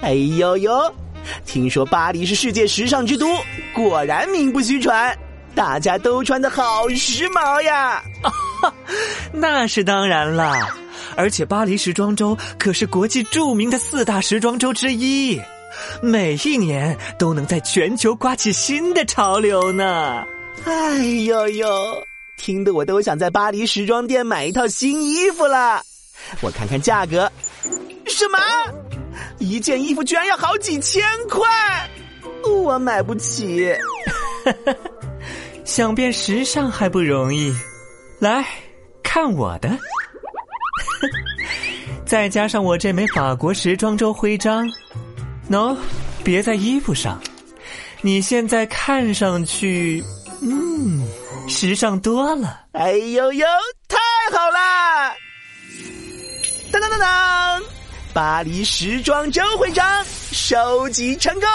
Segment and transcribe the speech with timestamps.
[0.00, 0.94] 哎呦呦，
[1.44, 3.26] 听说巴黎是世界时尚之都，
[3.74, 5.16] 果然名不虚传。
[5.54, 8.00] 大家都穿的好时髦呀！
[9.32, 10.68] 那是当然啦，
[11.16, 15.40] 而且巴黎时装周可是国际著名的四大时装周之一，
[16.00, 20.24] 每一年都能在全球刮起新的潮流呢。
[20.64, 21.68] 哎呦呦，
[22.36, 25.82] 听得我都想在巴黎时装店买一套新衣服了。
[26.40, 27.30] 我看看价格，
[28.06, 28.38] 什么？
[29.38, 31.46] 一件衣服居然要好几千块，
[32.44, 33.72] 我买不起。
[35.64, 37.54] 想变时尚还不容易，
[38.18, 38.44] 来
[39.02, 39.68] 看我的，
[42.06, 44.66] 再加上我这枚法国时装周徽章，
[45.50, 45.76] 喏，
[46.24, 47.20] 别在衣服上。
[48.00, 50.02] 你现在看上去，
[50.40, 51.06] 嗯，
[51.48, 52.60] 时尚多了。
[52.72, 53.46] 哎呦呦，
[53.88, 53.96] 太
[54.36, 55.12] 好啦！
[56.70, 57.27] 当当当当，
[58.18, 61.48] 巴黎时装周徽章收集成功。